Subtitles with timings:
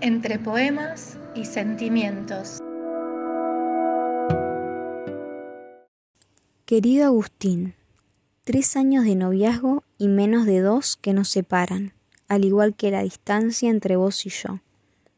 [0.00, 2.60] entre poemas y sentimientos.
[6.64, 7.74] Querido Agustín,
[8.44, 11.94] tres años de noviazgo y menos de dos que nos separan,
[12.28, 14.60] al igual que la distancia entre vos y yo.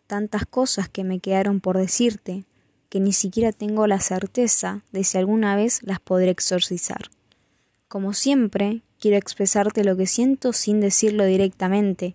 [0.07, 2.45] Tantas cosas que me quedaron por decirte,
[2.89, 7.11] que ni siquiera tengo la certeza de si alguna vez las podré exorcizar.
[7.89, 12.15] Como siempre, quiero expresarte lo que siento sin decirlo directamente,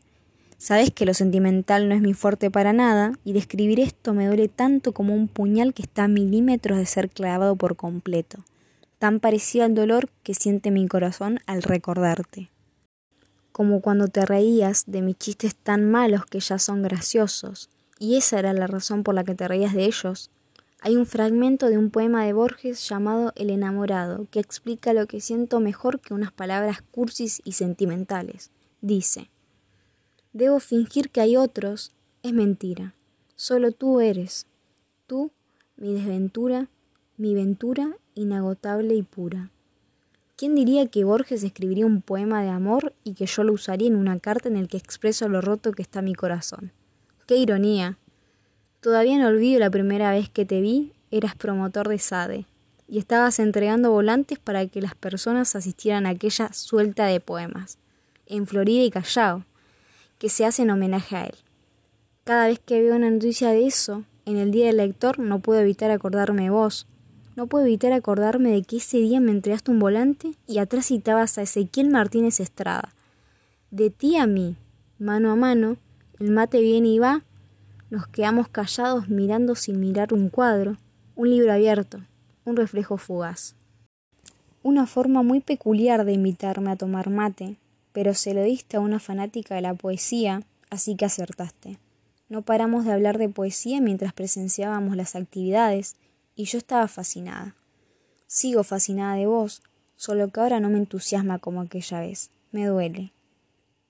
[0.57, 4.47] Sabes que lo sentimental no es mi fuerte para nada, y describir esto me duele
[4.47, 8.43] tanto como un puñal que está a milímetros de ser clavado por completo,
[8.97, 12.49] tan parecido al dolor que siente mi corazón al recordarte.
[13.51, 18.39] Como cuando te reías de mis chistes tan malos que ya son graciosos, y esa
[18.39, 20.31] era la razón por la que te reías de ellos.
[20.81, 25.21] Hay un fragmento de un poema de Borges llamado El enamorado, que explica lo que
[25.21, 28.51] siento mejor que unas palabras cursis y sentimentales.
[28.81, 29.29] Dice,
[30.35, 31.93] Debo fingir que hay otros.
[32.21, 32.93] Es mentira.
[33.37, 34.47] Solo tú eres.
[35.07, 35.31] Tú,
[35.77, 36.67] mi desventura,
[37.15, 39.49] mi ventura inagotable y pura.
[40.35, 43.95] ¿Quién diría que Borges escribiría un poema de amor y que yo lo usaría en
[43.95, 46.73] una carta en el que expreso lo roto que está mi corazón?
[47.27, 47.97] ¡Qué ironía!
[48.81, 52.45] Todavía no olvido la primera vez que te vi, eras promotor de SADE
[52.89, 57.77] y estabas entregando volantes para que las personas asistieran a aquella suelta de poemas,
[58.25, 59.45] en Florida y Callao
[60.17, 61.35] que se hace en homenaje a él.
[62.23, 65.61] Cada vez que veo una noticia de eso, en el Día del Lector, no puedo
[65.61, 66.87] evitar acordarme de vos.
[67.35, 71.37] No puedo evitar acordarme de que ese día me entregaste un volante y atrás citabas
[71.37, 72.93] a Ezequiel Martínez Estrada.
[73.71, 74.55] De ti a mí,
[74.97, 75.77] mano a mano,
[76.19, 77.23] el mate viene y va,
[77.89, 80.77] nos quedamos callados mirando sin mirar un cuadro,
[81.15, 81.99] un libro abierto,
[82.45, 83.55] un reflejo fugaz.
[84.63, 87.57] Una forma muy peculiar de invitarme a tomar mate,
[87.95, 91.79] pero se lo diste a una fanática de la poesía, así que acertaste.
[92.27, 95.95] No paramos de hablar de poesía mientras presenciábamos las actividades,
[96.35, 97.55] y yo estaba fascinada.
[98.27, 99.63] Sigo fascinada de vos,
[99.95, 102.31] solo que ahora no me entusiasma como aquella vez.
[102.51, 103.13] Me duele.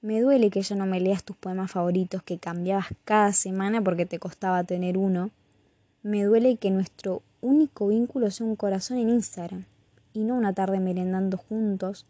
[0.01, 4.05] Me duele que ya no me leas tus poemas favoritos que cambiabas cada semana porque
[4.05, 5.31] te costaba tener uno.
[6.03, 9.65] Me duele que nuestro único vínculo sea un corazón en Instagram
[10.13, 12.05] y no una tarde merendando juntos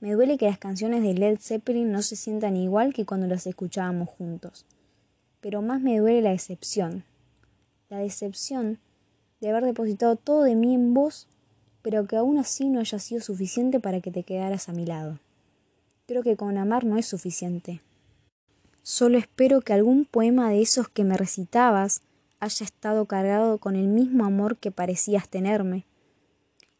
[0.00, 3.46] me duele que las canciones de Led Zeppelin no se sientan igual que cuando las
[3.46, 4.66] escuchábamos juntos.
[5.40, 7.04] Pero más me duele la decepción.
[7.88, 8.78] La decepción
[9.40, 11.26] de haber depositado todo de mí en vos,
[11.82, 15.18] pero que aún así no haya sido suficiente para que te quedaras a mi lado.
[16.06, 17.80] Creo que con amar no es suficiente.
[18.82, 22.02] Solo espero que algún poema de esos que me recitabas
[22.40, 25.86] haya estado cargado con el mismo amor que parecías tenerme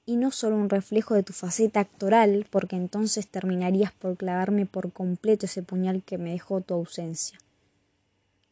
[0.07, 4.93] y no solo un reflejo de tu faceta actoral, porque entonces terminarías por clavarme por
[4.93, 7.39] completo ese puñal que me dejó tu ausencia.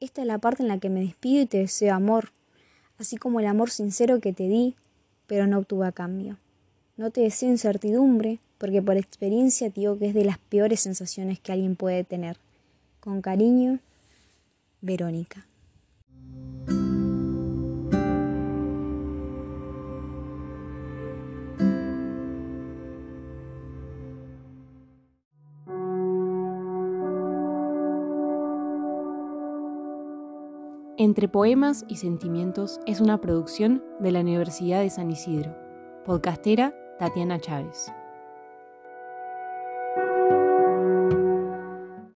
[0.00, 2.30] Esta es la parte en la que me despido y te deseo amor,
[2.98, 4.74] así como el amor sincero que te di,
[5.26, 6.38] pero no obtuve a cambio.
[6.96, 11.40] No te deseo incertidumbre, porque por experiencia te digo que es de las peores sensaciones
[11.40, 12.36] que alguien puede tener.
[13.00, 13.78] Con cariño,
[14.80, 15.46] Verónica.
[31.02, 35.52] Entre Poemas y Sentimientos es una producción de la Universidad de San Isidro.
[36.04, 37.92] Podcastera Tatiana Chávez.